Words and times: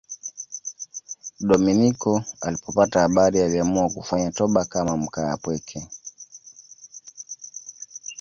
Dominiko 1.39 2.23
alipopata 2.41 2.99
habari 2.99 3.41
aliamua 3.41 3.89
kufanya 3.89 4.31
toba 4.31 4.65
kama 4.65 4.97
mkaapweke. 4.97 5.87